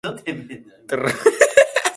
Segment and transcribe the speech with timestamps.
[0.03, 1.13] 石川県内灘町